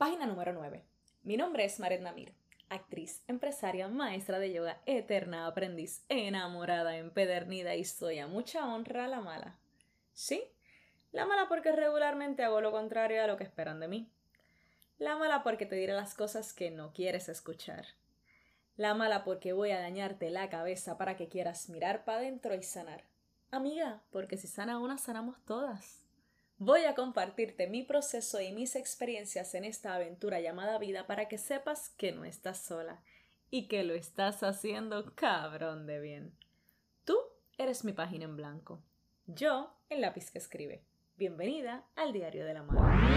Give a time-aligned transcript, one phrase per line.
[0.00, 0.82] Página número 9.
[1.24, 2.32] Mi nombre es Maret Namir,
[2.70, 9.20] actriz, empresaria, maestra de yoga, eterna aprendiz, enamorada, empedernida y soy a mucha honra la
[9.20, 9.58] mala.
[10.14, 10.42] Sí,
[11.12, 14.10] la mala porque regularmente hago lo contrario a lo que esperan de mí.
[14.96, 17.84] La mala porque te diré las cosas que no quieres escuchar.
[18.78, 22.62] La mala porque voy a dañarte la cabeza para que quieras mirar para adentro y
[22.62, 23.04] sanar.
[23.50, 25.99] Amiga, porque si sana una, sanamos todas.
[26.62, 31.38] Voy a compartirte mi proceso y mis experiencias en esta aventura llamada vida para que
[31.38, 33.02] sepas que no estás sola
[33.50, 36.36] y que lo estás haciendo cabrón de bien.
[37.06, 37.16] Tú
[37.56, 38.82] eres mi página en blanco.
[39.24, 40.84] Yo, el lápiz que escribe.
[41.16, 43.08] Bienvenida al Diario de la Madre.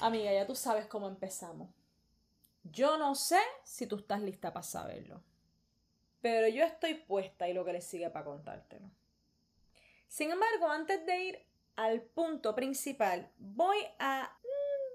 [0.00, 1.70] Amiga, ya tú sabes cómo empezamos.
[2.64, 5.22] Yo no sé si tú estás lista para saberlo
[6.26, 8.90] pero yo estoy puesta y lo que le sigue para contártelo.
[10.08, 14.36] Sin embargo, antes de ir al punto principal, voy a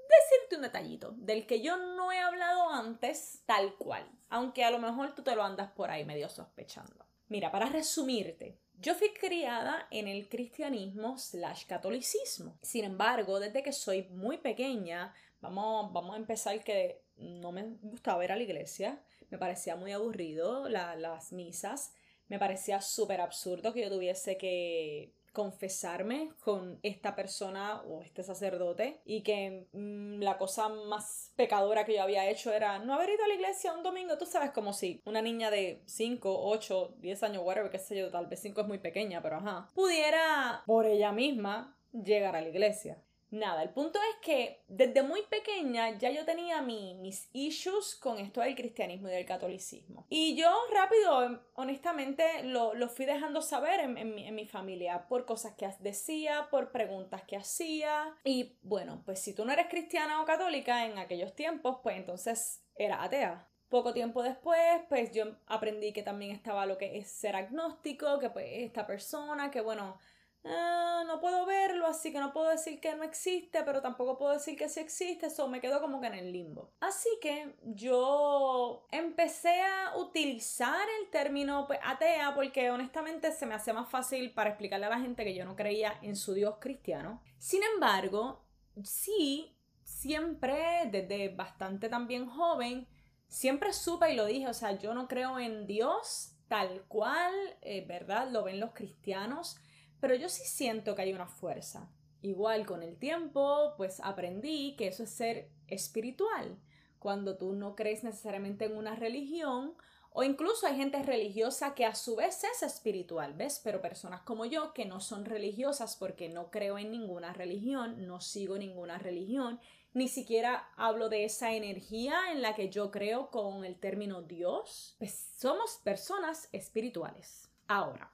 [0.09, 4.79] decirte un detallito del que yo no he hablado antes tal cual, aunque a lo
[4.79, 7.05] mejor tú te lo andas por ahí medio sospechando.
[7.29, 12.59] Mira, para resumirte, yo fui criada en el cristianismo slash catolicismo.
[12.61, 18.25] Sin embargo, desde que soy muy pequeña, vamos, vamos a empezar que no me gustaba
[18.25, 19.01] ir a la iglesia
[19.31, 21.93] me parecía muy aburrido las misas,
[22.27, 29.01] me parecía súper absurdo que yo tuviese que confesarme con esta persona o este sacerdote
[29.05, 33.23] y que mm, la cosa más pecadora que yo había hecho era no haber ido
[33.23, 37.23] a la iglesia un domingo, tú sabes como si una niña de 5, 8, 10
[37.23, 40.85] años, whatever, qué sé yo, tal vez 5 es muy pequeña, pero ajá, pudiera por
[40.85, 43.01] ella misma llegar a la iglesia.
[43.31, 48.41] Nada, el punto es que desde muy pequeña ya yo tenía mis issues con esto
[48.41, 50.05] del cristianismo y del catolicismo.
[50.09, 55.53] Y yo rápido, honestamente, lo, fui dejando saber en, mi, en, mi, familia por cosas
[55.53, 58.13] que decía, por preguntas que hacía.
[58.25, 62.65] Y bueno, pues si tú no eres cristiana o católica en aquellos tiempos, pues entonces
[62.75, 63.47] era atea.
[63.69, 68.29] Poco tiempo después, pues yo aprendí que también estaba lo que es ser agnóstico, que
[68.29, 69.97] pues esta persona, que bueno,
[70.43, 74.33] Ah, no puedo verlo, así que no puedo decir que no existe, pero tampoco puedo
[74.33, 76.71] decir que sí existe, eso me quedo como que en el limbo.
[76.79, 83.73] Así que yo empecé a utilizar el término pues, atea porque honestamente se me hacía
[83.73, 87.21] más fácil para explicarle a la gente que yo no creía en su Dios cristiano.
[87.37, 88.43] Sin embargo,
[88.83, 92.87] sí, siempre, desde bastante también joven,
[93.27, 97.85] siempre supe y lo dije, o sea, yo no creo en Dios tal cual, eh,
[97.87, 98.29] ¿verdad?
[98.31, 99.57] Lo ven los cristianos
[100.01, 101.89] pero yo sí siento que hay una fuerza.
[102.21, 106.57] Igual con el tiempo, pues aprendí que eso es ser espiritual.
[106.99, 109.75] Cuando tú no crees necesariamente en una religión,
[110.13, 113.61] o incluso hay gente religiosa que a su vez es espiritual, ¿ves?
[113.63, 118.19] Pero personas como yo que no son religiosas porque no creo en ninguna religión, no
[118.19, 119.59] sigo ninguna religión,
[119.93, 124.95] ni siquiera hablo de esa energía en la que yo creo con el término Dios,
[124.99, 127.49] pues somos personas espirituales.
[127.67, 128.11] Ahora,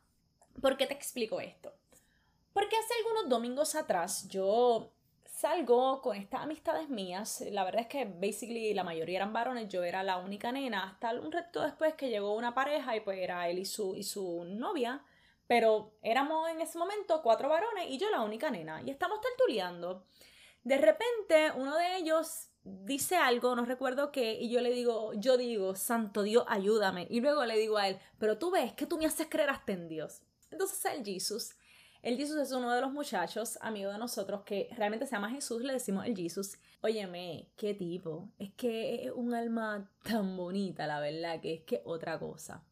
[0.62, 1.74] ¿por qué te explico esto?
[2.54, 4.92] Porque hace algunos domingos atrás yo
[5.26, 7.44] salgo con estas amistades mías.
[7.52, 11.12] La verdad es que basically la mayoría eran varones, yo era la única nena, hasta
[11.12, 14.44] un reto después que llegó una pareja y pues era él y su, y su
[14.46, 15.04] novia.
[15.46, 18.82] Pero éramos en ese momento cuatro varones y yo la única nena.
[18.82, 20.06] Y estamos tertuleando.
[20.64, 25.38] De repente uno de ellos dice algo, no recuerdo qué, y yo le digo, yo
[25.38, 27.08] digo, Santo Dios, ayúdame.
[27.10, 29.72] Y luego le digo a él, pero tú ves que tú me haces creer hasta
[29.72, 30.22] en Dios.
[30.52, 31.56] Entonces el Jesús
[32.08, 35.62] el Jesús es uno de los muchachos, amigo de nosotros, que realmente se llama Jesús,
[35.64, 36.58] le decimos el Jesús.
[36.82, 38.30] Óyeme, qué tipo.
[38.38, 42.64] Es que es un alma tan bonita, la verdad, que es que otra cosa.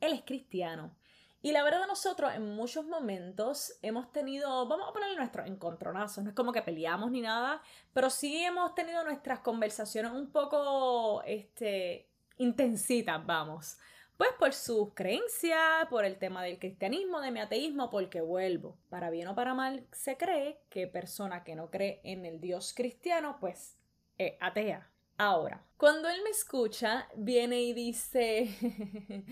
[0.00, 0.94] Él es cristiano.
[1.40, 6.30] Y la verdad nosotros en muchos momentos hemos tenido, vamos a ponerle nuestros encontronazos, no
[6.30, 7.60] es como que peleamos ni nada,
[7.92, 12.08] pero sí hemos tenido nuestras conversaciones un poco, este,
[12.38, 13.76] intensitas, vamos.
[14.16, 18.78] Pues por sus creencias, por el tema del cristianismo, de mi ateísmo, porque vuelvo.
[18.88, 22.74] Para bien o para mal, se cree que persona que no cree en el Dios
[22.76, 23.76] cristiano, pues
[24.16, 24.88] es atea.
[25.16, 28.48] Ahora, cuando él me escucha, viene y dice,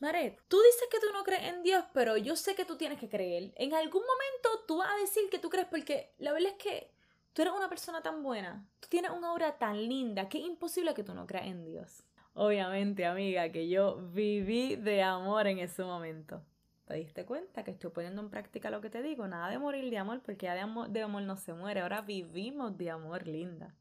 [0.00, 2.98] Maret, tú dices que tú no crees en Dios, pero yo sé que tú tienes
[2.98, 3.52] que creer.
[3.56, 6.90] En algún momento tú vas a decir que tú crees porque la verdad es que
[7.32, 10.94] tú eres una persona tan buena, tú tienes una obra tan linda, que es imposible
[10.94, 12.04] que tú no creas en Dios.
[12.34, 16.42] Obviamente, amiga, que yo viví de amor en ese momento.
[16.86, 19.26] ¿Te diste cuenta que estoy poniendo en práctica lo que te digo?
[19.26, 21.80] Nada de morir de amor, porque ya de amor, de amor no se muere.
[21.80, 23.74] Ahora vivimos de amor, linda.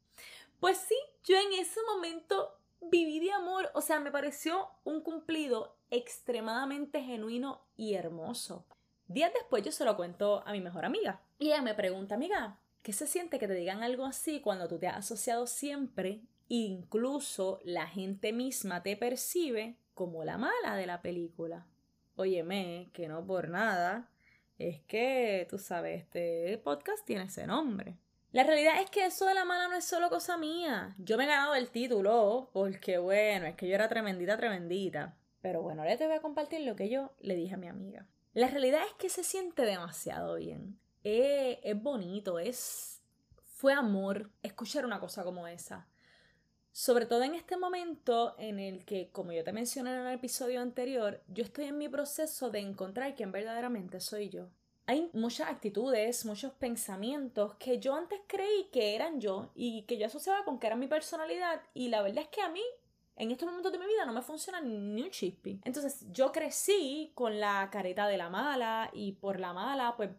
[0.59, 0.95] Pues sí,
[1.25, 3.71] yo en ese momento viví de amor.
[3.73, 8.65] O sea, me pareció un cumplido extremadamente genuino y hermoso.
[9.07, 11.21] Días después yo se lo cuento a mi mejor amiga.
[11.39, 14.77] Y ella me pregunta, amiga, ¿qué se siente que te digan algo así cuando tú
[14.77, 16.21] te has asociado siempre?
[16.47, 21.65] Incluso la gente misma te percibe como la mala de la película.
[22.15, 24.11] Óyeme, que no por nada,
[24.59, 27.97] es que, tú sabes, este podcast tiene ese nombre.
[28.31, 30.95] La realidad es que eso de la mala no es solo cosa mía.
[30.97, 35.15] Yo me he ganado el título porque, bueno, es que yo era tremendita, tremendita.
[35.41, 38.07] Pero bueno, ahora te voy a compartir lo que yo le dije a mi amiga.
[38.33, 40.79] La realidad es que se siente demasiado bien.
[41.03, 43.01] Es, es bonito, es...
[43.43, 45.87] Fue amor escuchar una cosa como esa.
[46.75, 50.59] Sobre todo en este momento en el que, como yo te mencioné en el episodio
[50.59, 54.47] anterior, yo estoy en mi proceso de encontrar quién verdaderamente soy yo.
[54.87, 60.07] Hay muchas actitudes, muchos pensamientos que yo antes creí que eran yo y que yo
[60.07, 62.63] asociaba con que era mi personalidad y la verdad es que a mí
[63.17, 65.61] en estos momentos de mi vida no me funciona ni un chispi.
[65.63, 70.09] Entonces yo crecí con la careta de la mala y por la mala pues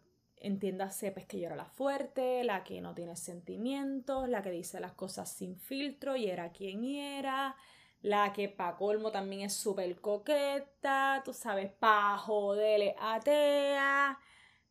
[0.44, 4.78] entiéndase pues que yo era la fuerte, la que no tiene sentimientos, la que dice
[4.80, 7.56] las cosas sin filtro y era quien era,
[8.02, 14.18] la que pa' colmo también es súper coqueta, tú sabes, pa' joderle atea,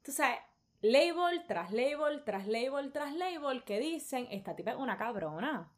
[0.03, 0.39] tú sabes,
[0.81, 5.71] label tras label tras label tras label que dicen, esta tipa es una cabrona,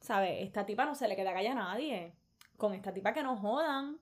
[0.00, 0.42] ¿sabes?
[0.42, 2.16] Esta tipa no se le queda calla a nadie,
[2.56, 4.00] con esta tipa que no jodan,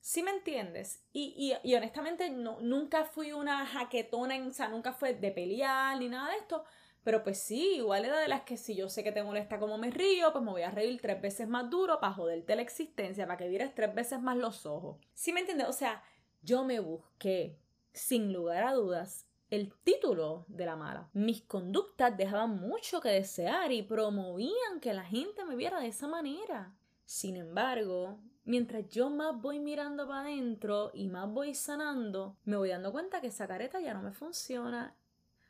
[0.00, 1.04] ¿Sí me entiendes?
[1.12, 6.08] Y, y, honestamente no, nunca fui una jaquetona, o sea, nunca fue de pelear ni
[6.08, 6.64] nada de esto.
[7.04, 9.78] Pero pues sí, igual era de las que si yo sé que te molesta como
[9.78, 13.26] me río, pues me voy a reír tres veces más duro para joderte la existencia,
[13.26, 14.98] para que vieras tres veces más los ojos.
[15.14, 15.68] ¿Sí me entiendes?
[15.68, 16.02] O sea,
[16.42, 17.58] yo me busqué,
[17.92, 21.08] sin lugar a dudas, el título de la mala.
[21.14, 26.06] Mis conductas dejaban mucho que desear y promovían que la gente me viera de esa
[26.08, 26.76] manera.
[27.06, 32.70] Sin embargo, mientras yo más voy mirando para adentro y más voy sanando, me voy
[32.70, 34.96] dando cuenta que esa careta ya no me funciona.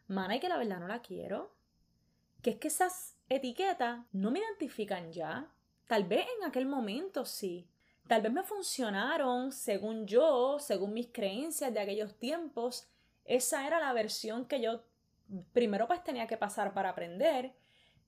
[0.08, 1.54] Mana, y que la verdad no la quiero.
[2.42, 5.48] Que es que esas etiquetas no me identifican ya.
[5.86, 7.68] Tal vez en aquel momento sí.
[8.08, 12.88] Tal vez me funcionaron según yo, según mis creencias de aquellos tiempos.
[13.24, 14.82] Esa era la versión que yo
[15.52, 17.54] primero pues tenía que pasar para aprender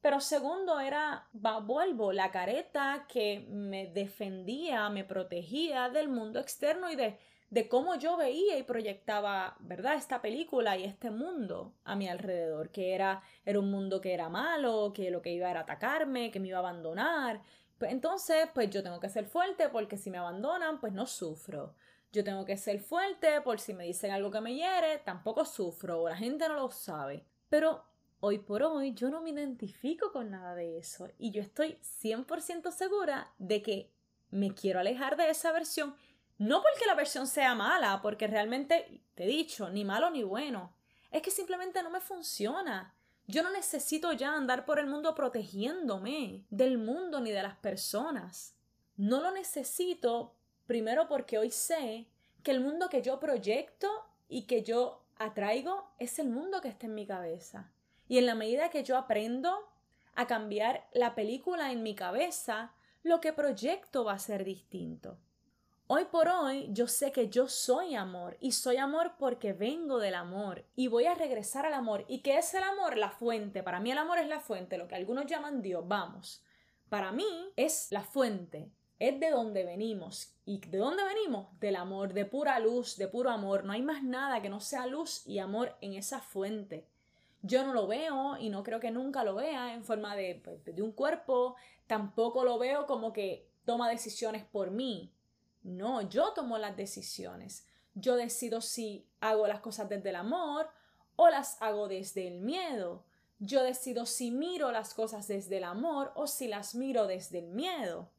[0.00, 6.96] pero segundo era, vuelvo, la careta que me defendía, me protegía del mundo externo y
[6.96, 7.18] de,
[7.50, 9.94] de cómo yo veía y proyectaba, ¿verdad?
[9.94, 14.28] Esta película y este mundo a mi alrededor, que era, era un mundo que era
[14.30, 17.42] malo, que lo que iba era atacarme, que me iba a abandonar.
[17.76, 21.74] Pues entonces, pues yo tengo que ser fuerte porque si me abandonan, pues no sufro.
[22.12, 26.02] Yo tengo que ser fuerte por si me dicen algo que me hiere, tampoco sufro,
[26.02, 27.24] o la gente no lo sabe.
[27.48, 27.84] Pero
[28.20, 32.70] hoy por hoy yo no me identifico con nada de eso y yo estoy 100%
[32.70, 33.90] segura de que
[34.30, 35.94] me quiero alejar de esa versión,
[36.38, 40.72] no porque la versión sea mala, porque realmente, te he dicho, ni malo ni bueno,
[41.10, 42.94] es que simplemente no me funciona.
[43.26, 48.56] Yo no necesito ya andar por el mundo protegiéndome del mundo ni de las personas.
[48.96, 50.34] No lo necesito
[50.66, 52.08] primero porque hoy sé
[52.42, 53.88] que el mundo que yo proyecto
[54.28, 57.70] y que yo atraigo es el mundo que está en mi cabeza.
[58.10, 59.56] Y en la medida que yo aprendo
[60.16, 62.74] a cambiar la película en mi cabeza,
[63.04, 65.16] lo que proyecto va a ser distinto.
[65.86, 70.16] Hoy por hoy yo sé que yo soy amor y soy amor porque vengo del
[70.16, 72.04] amor y voy a regresar al amor.
[72.08, 72.96] ¿Y qué es el amor?
[72.96, 73.62] La fuente.
[73.62, 75.86] Para mí el amor es la fuente, lo que algunos llaman Dios.
[75.86, 76.42] Vamos.
[76.88, 80.34] Para mí es la fuente, es de donde venimos.
[80.44, 81.46] ¿Y de dónde venimos?
[81.60, 83.62] Del amor, de pura luz, de puro amor.
[83.62, 86.89] No hay más nada que no sea luz y amor en esa fuente
[87.42, 90.64] yo no lo veo y no creo que nunca lo vea en forma de, pues,
[90.64, 91.56] de un cuerpo,
[91.86, 95.12] tampoco lo veo como que toma decisiones por mí.
[95.62, 97.66] No, yo tomo las decisiones.
[97.94, 100.68] Yo decido si hago las cosas desde el amor
[101.16, 103.04] o las hago desde el miedo.
[103.38, 107.48] Yo decido si miro las cosas desde el amor o si las miro desde el
[107.48, 108.10] miedo.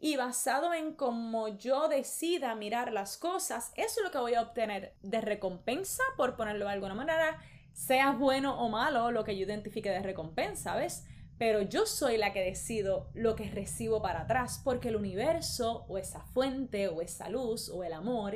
[0.00, 4.42] Y basado en cómo yo decida mirar las cosas, eso es lo que voy a
[4.42, 7.40] obtener de recompensa, por ponerlo de alguna manera,
[7.78, 11.06] sea bueno o malo lo que yo identifique de recompensa, ¿ves?
[11.38, 15.96] Pero yo soy la que decido lo que recibo para atrás, porque el universo o
[15.96, 18.34] esa fuente o esa luz o el amor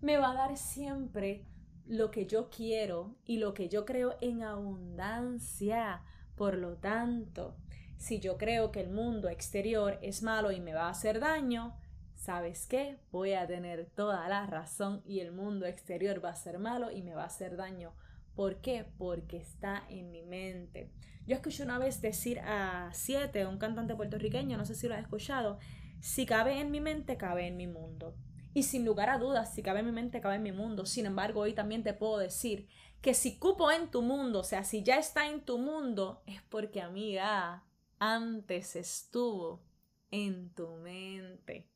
[0.00, 1.46] me va a dar siempre
[1.86, 6.02] lo que yo quiero y lo que yo creo en abundancia.
[6.34, 7.56] Por lo tanto,
[7.96, 11.76] si yo creo que el mundo exterior es malo y me va a hacer daño,
[12.16, 12.98] ¿sabes qué?
[13.12, 17.02] Voy a tener toda la razón y el mundo exterior va a ser malo y
[17.02, 17.94] me va a hacer daño.
[18.40, 18.86] ¿Por qué?
[18.96, 20.90] Porque está en mi mente.
[21.26, 25.02] Yo escuché una vez decir a Siete, un cantante puertorriqueño, no sé si lo has
[25.02, 25.58] escuchado,
[26.00, 28.16] si cabe en mi mente, cabe en mi mundo.
[28.54, 30.86] Y sin lugar a dudas, si cabe en mi mente, cabe en mi mundo.
[30.86, 32.66] Sin embargo, hoy también te puedo decir
[33.02, 36.40] que si cupo en tu mundo, o sea, si ya está en tu mundo, es
[36.40, 37.66] porque, amiga,
[37.98, 39.62] antes estuvo
[40.10, 41.68] en tu mente.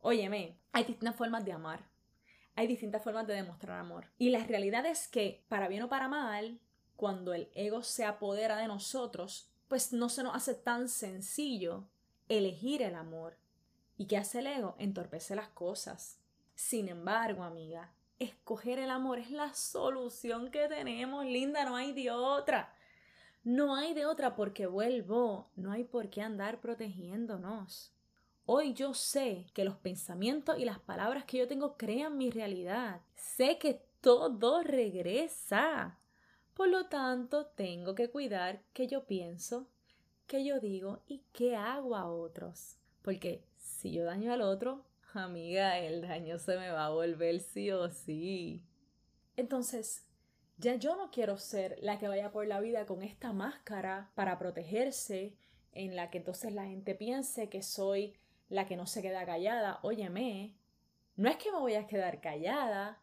[0.00, 1.90] Óyeme, hay distintas formas de amar.
[2.56, 4.10] Hay distintas formas de demostrar amor.
[4.18, 6.58] Y la realidad es que, para bien o para mal,
[6.96, 11.86] cuando el ego se apodera de nosotros, pues no se nos hace tan sencillo
[12.28, 13.36] elegir el amor.
[13.98, 14.74] ¿Y qué hace el ego?
[14.78, 16.18] Entorpece las cosas.
[16.54, 22.10] Sin embargo, amiga, escoger el amor es la solución que tenemos, linda, no hay de
[22.10, 22.74] otra.
[23.44, 27.95] No hay de otra porque vuelvo, no hay por qué andar protegiéndonos.
[28.48, 33.00] Hoy yo sé que los pensamientos y las palabras que yo tengo crean mi realidad.
[33.16, 35.98] Sé que todo regresa.
[36.54, 39.66] Por lo tanto, tengo que cuidar que yo pienso,
[40.28, 42.76] que yo digo y qué hago a otros.
[43.02, 47.72] Porque si yo daño al otro, amiga, el daño se me va a volver sí
[47.72, 48.62] o sí.
[49.36, 50.04] Entonces,
[50.56, 54.38] ya yo no quiero ser la que vaya por la vida con esta máscara para
[54.38, 55.34] protegerse,
[55.72, 58.14] en la que entonces la gente piense que soy
[58.48, 59.80] la que no se queda callada.
[59.82, 60.56] Óyeme,
[61.16, 63.00] no es que me voy a quedar callada,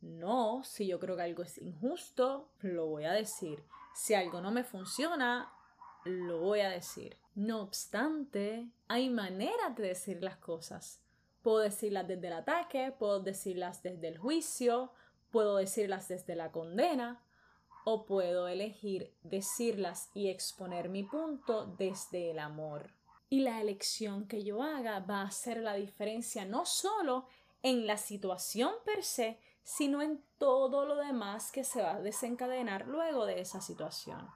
[0.00, 3.64] no, si yo creo que algo es injusto, lo voy a decir.
[3.94, 5.52] Si algo no me funciona,
[6.04, 7.16] lo voy a decir.
[7.34, 11.02] No obstante, hay maneras de decir las cosas.
[11.42, 14.92] Puedo decirlas desde el ataque, puedo decirlas desde el juicio,
[15.30, 17.22] puedo decirlas desde la condena,
[17.84, 22.90] o puedo elegir decirlas y exponer mi punto desde el amor.
[23.28, 27.26] Y la elección que yo haga va a hacer la diferencia no solo
[27.62, 32.86] en la situación per se, sino en todo lo demás que se va a desencadenar
[32.86, 34.28] luego de esa situación.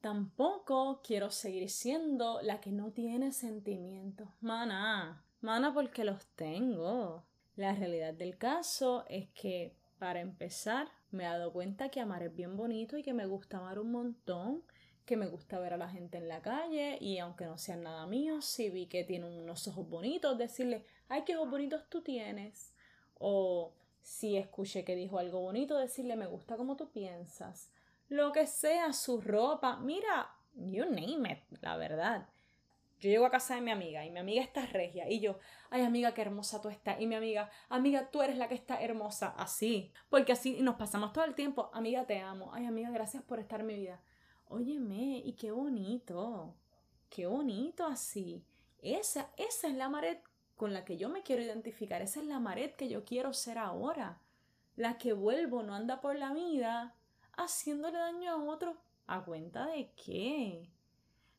[0.00, 4.28] Tampoco quiero seguir siendo la que no tiene sentimientos.
[4.40, 7.24] Mana, mana porque los tengo.
[7.56, 12.32] La realidad del caso es que, para empezar, me he dado cuenta que amar es
[12.32, 14.62] bien bonito y que me gusta amar un montón,
[15.08, 18.06] que me gusta ver a la gente en la calle y aunque no sean nada
[18.06, 22.74] mío, si vi que tiene unos ojos bonitos, decirle, ay, qué ojos bonitos tú tienes.
[23.14, 23.72] O
[24.02, 27.72] si escuché que dijo algo bonito, decirle me gusta como tú piensas.
[28.10, 32.28] Lo que sea, su ropa, mira, you name it, la verdad.
[33.00, 35.38] Yo llego a casa de mi amiga y mi amiga está regia y yo,
[35.70, 37.00] ay amiga, qué hermosa tú estás.
[37.00, 39.34] Y mi amiga, amiga, tú eres la que está hermosa.
[39.38, 41.70] Así, porque así nos pasamos todo el tiempo.
[41.72, 42.52] Amiga, te amo.
[42.52, 44.02] Ay amiga, gracias por estar en mi vida.
[44.50, 46.54] Óyeme, y qué bonito.
[47.10, 48.42] Qué bonito así.
[48.80, 50.22] Esa, esa es la Maret
[50.56, 52.00] con la que yo me quiero identificar.
[52.02, 54.20] Esa es la Maret que yo quiero ser ahora.
[54.76, 56.94] La que vuelvo, no anda por la vida
[57.36, 58.76] haciéndole daño a otro.
[59.06, 60.70] ¿A cuenta de qué?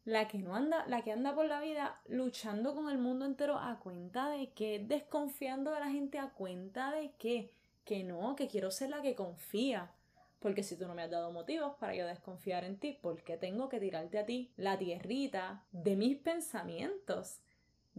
[0.05, 3.57] La que no anda, la que anda por la vida luchando con el mundo entero
[3.59, 7.51] a cuenta de qué, desconfiando de la gente a cuenta de qué,
[7.85, 9.91] que no, que quiero ser la que confía.
[10.39, 13.37] Porque si tú no me has dado motivos para yo desconfiar en ti, ¿por qué
[13.37, 17.41] tengo que tirarte a ti la tierrita de mis pensamientos?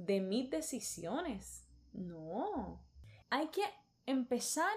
[0.07, 1.65] de mis decisiones.
[1.93, 2.81] No.
[3.29, 3.63] Hay que
[4.07, 4.73] empezar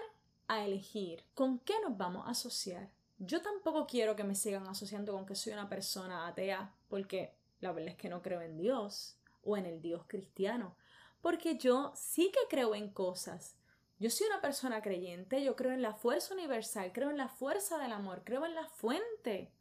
[0.48, 2.90] a elegir con qué nos vamos a asociar.
[3.18, 7.72] Yo tampoco quiero que me sigan asociando con que soy una persona atea, porque la
[7.72, 10.76] verdad es que no creo en Dios o en el Dios cristiano,
[11.20, 13.56] porque yo sí que creo en cosas.
[13.98, 17.78] Yo soy una persona creyente, yo creo en la fuerza universal, creo en la fuerza
[17.78, 19.52] del amor, creo en la fuente.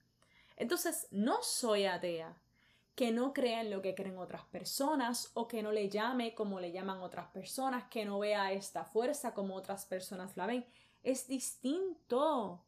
[0.58, 2.36] Entonces, no soy atea,
[2.96, 6.60] que no crea en lo que creen otras personas o que no le llame como
[6.60, 10.66] le llaman otras personas, que no vea esta fuerza como otras personas la ven.
[11.04, 12.64] Es distinto.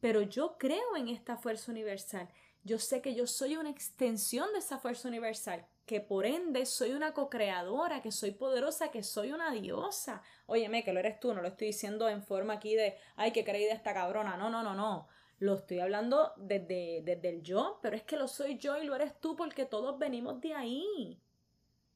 [0.00, 2.28] Pero yo creo en esta fuerza universal.
[2.62, 6.92] Yo sé que yo soy una extensión de esa fuerza universal, que por ende soy
[6.92, 10.20] una co-creadora, que soy poderosa, que soy una diosa.
[10.46, 13.44] Óyeme, que lo eres tú, no lo estoy diciendo en forma aquí de, ay, que
[13.44, 14.36] creí de esta cabrona.
[14.36, 15.08] No, no, no, no.
[15.38, 18.96] Lo estoy hablando desde, desde el yo, pero es que lo soy yo y lo
[18.96, 21.22] eres tú porque todos venimos de ahí.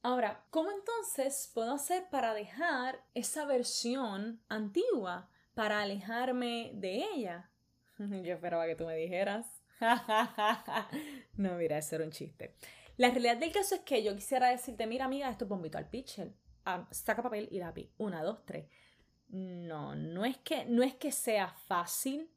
[0.02, 7.50] Ahora, ¿cómo entonces puedo hacer para dejar esa versión antigua, para alejarme de ella?
[7.99, 9.62] Yo esperaba que tú me dijeras.
[11.37, 12.54] no, mira, eso era un chiste.
[13.00, 15.88] La realidad del caso es que yo quisiera decirte, mira amiga, esto es bombito al
[15.88, 16.35] pitcher.
[16.66, 17.88] Ah, saca papel y lápiz.
[17.97, 18.66] Una, dos, tres.
[19.28, 22.30] No, no es que, no es que sea fácil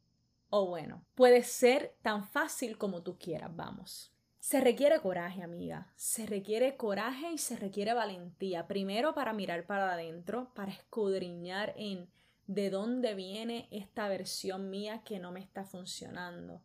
[0.48, 4.14] o bueno, puede ser tan fácil como tú quieras, vamos.
[4.38, 5.92] Se requiere coraje, amiga.
[5.96, 8.66] Se requiere coraje y se requiere valentía.
[8.66, 12.08] Primero para mirar para adentro, para escudriñar en
[12.46, 16.62] de dónde viene esta versión mía que no me está funcionando.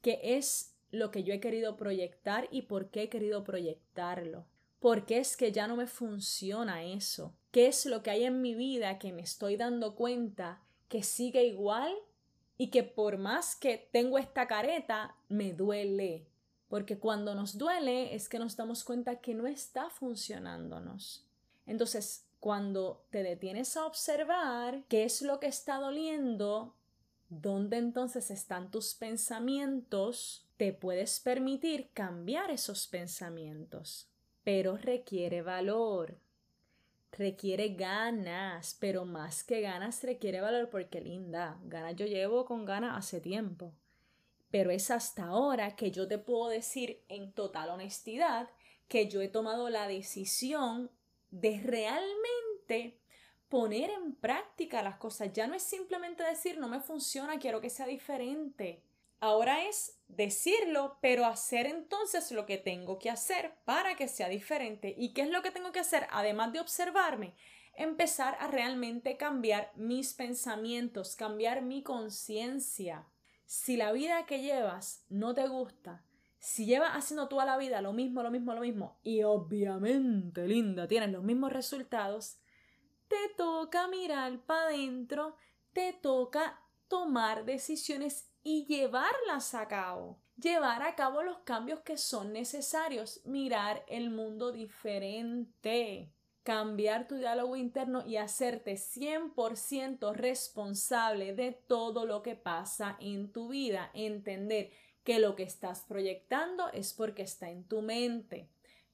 [0.00, 4.46] ¿Qué es lo que yo he querido proyectar y por qué he querido proyectarlo?
[4.80, 7.34] ¿Por qué es que ya no me funciona eso?
[7.56, 11.46] qué es lo que hay en mi vida que me estoy dando cuenta que sigue
[11.46, 11.90] igual
[12.58, 16.26] y que por más que tengo esta careta, me duele.
[16.68, 21.24] Porque cuando nos duele es que nos damos cuenta que no está funcionándonos.
[21.64, 26.74] Entonces, cuando te detienes a observar qué es lo que está doliendo,
[27.30, 34.08] dónde entonces están tus pensamientos, te puedes permitir cambiar esos pensamientos.
[34.42, 36.20] Pero requiere valor,
[37.12, 42.96] requiere ganas, pero más que ganas requiere valor porque linda, ganas yo llevo con ganas
[42.96, 43.72] hace tiempo.
[44.50, 48.48] Pero es hasta ahora que yo te puedo decir en total honestidad
[48.88, 50.90] que yo he tomado la decisión
[51.30, 53.00] de realmente
[53.48, 55.32] poner en práctica las cosas.
[55.32, 58.82] Ya no es simplemente decir no me funciona, quiero que sea diferente.
[59.20, 64.94] Ahora es decirlo, pero hacer entonces lo que tengo que hacer para que sea diferente.
[64.96, 66.06] ¿Y qué es lo que tengo que hacer?
[66.10, 67.34] Además de observarme,
[67.74, 73.06] empezar a realmente cambiar mis pensamientos, cambiar mi conciencia.
[73.46, 76.04] Si la vida que llevas no te gusta,
[76.38, 80.86] si llevas haciendo toda la vida lo mismo, lo mismo, lo mismo, y obviamente, linda,
[80.86, 82.38] tienes los mismos resultados,
[83.08, 85.36] te toca mirar para adentro,
[85.72, 90.20] te toca tomar decisiones y llevarlas a cabo.
[90.36, 96.12] Llevar a cabo los cambios que son necesarios, mirar el mundo diferente,
[96.44, 103.48] cambiar tu diálogo interno y hacerte 100% responsable de todo lo que pasa en tu
[103.48, 104.70] vida, entender
[105.02, 108.48] que lo que estás proyectando es porque está en tu mente.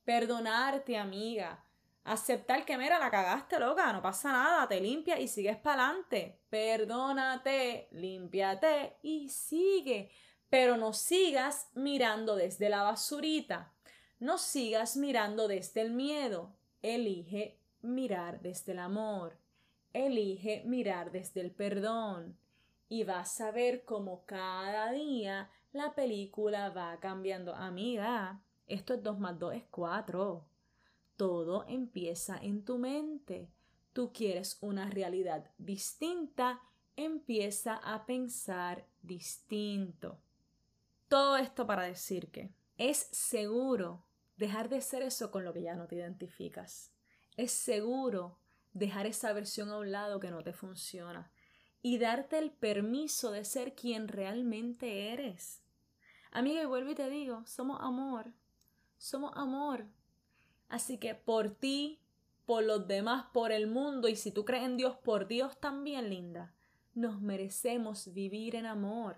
[0.04, 1.62] Perdonarte, amiga.
[2.04, 6.40] Aceptar que, mira, la cagaste, loca, no pasa nada, te limpia y sigues para adelante.
[6.50, 10.10] Perdónate, límpiate y sigue.
[10.50, 13.72] Pero no sigas mirando desde la basurita.
[14.18, 16.54] No sigas mirando desde el miedo.
[16.82, 19.38] Elige mirar desde el amor.
[19.92, 22.36] Elige mirar desde el perdón.
[22.88, 27.54] Y vas a ver cómo cada día la película va cambiando.
[27.54, 30.51] Amiga, esto es 2 más 2 es 4.
[31.16, 33.50] Todo empieza en tu mente.
[33.92, 36.60] Tú quieres una realidad distinta,
[36.96, 40.18] empieza a pensar distinto.
[41.08, 44.04] Todo esto para decir que es seguro
[44.36, 46.92] dejar de ser eso con lo que ya no te identificas.
[47.36, 48.38] Es seguro
[48.72, 51.30] dejar esa versión a un lado que no te funciona
[51.82, 55.62] y darte el permiso de ser quien realmente eres.
[56.30, 58.32] Amiga, y vuelvo y te digo, somos amor.
[58.96, 59.86] Somos amor.
[60.72, 62.00] Así que por ti,
[62.46, 66.08] por los demás, por el mundo, y si tú crees en Dios, por Dios también,
[66.08, 66.54] linda,
[66.94, 69.16] nos merecemos vivir en amor.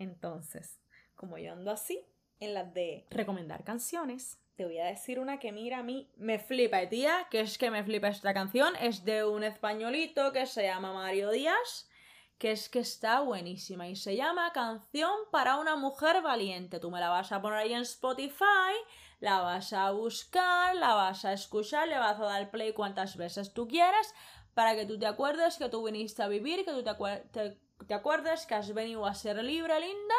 [0.00, 0.80] Entonces,
[1.14, 2.04] como yo ando así,
[2.40, 6.40] en las de recomendar canciones, te voy a decir una que mira a mí me
[6.40, 10.64] flipa, tía, que es que me flipa esta canción, es de un españolito que se
[10.64, 11.88] llama Mario Díaz
[12.40, 16.80] que es que está buenísima y se llama Canción para una mujer valiente.
[16.80, 18.72] Tú me la vas a poner ahí en Spotify,
[19.20, 23.52] la vas a buscar, la vas a escuchar, le vas a dar play cuantas veces
[23.52, 24.14] tú quieras
[24.54, 28.46] para que tú te acuerdes que tú viniste a vivir, que tú te, te acuerdes
[28.46, 30.14] que has venido a ser libre, linda,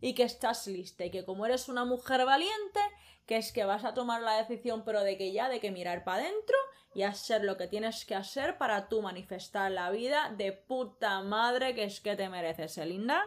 [0.00, 2.80] y que estás lista y que como eres una mujer valiente,
[3.26, 6.04] que es que vas a tomar la decisión pero de que ya, de que mirar
[6.04, 6.56] para adentro
[6.94, 11.74] y hacer lo que tienes que hacer para tú manifestar la vida de puta madre
[11.74, 13.22] que es que te mereces, ¿eh, linda?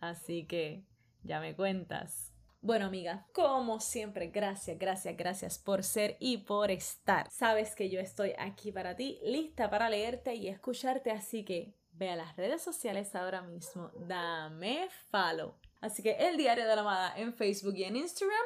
[0.00, 0.84] Así que
[1.22, 2.29] ya me cuentas.
[2.62, 7.30] Bueno, amiga, como siempre, gracias, gracias, gracias por ser y por estar.
[7.30, 12.10] Sabes que yo estoy aquí para ti, lista para leerte y escucharte, así que ve
[12.10, 15.54] a las redes sociales ahora mismo, dame follow.
[15.80, 18.36] Así que el diario de la amada en Facebook y en Instagram,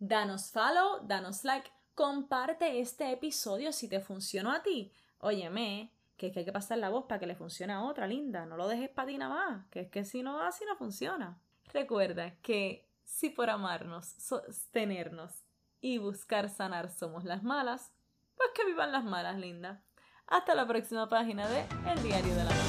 [0.00, 4.92] danos follow, danos like comparte este episodio si te funcionó a ti.
[5.18, 8.08] Óyeme, que es que hay que pasar la voz para que le funcione a otra,
[8.08, 8.44] linda.
[8.44, 11.38] No lo dejes para ti nada más, que es que si no, así no funciona.
[11.72, 15.44] Recuerda que si por amarnos, sostenernos
[15.80, 17.92] y buscar sanar somos las malas,
[18.36, 19.84] pues que vivan las malas, linda.
[20.26, 22.61] Hasta la próxima página de El Diario de la.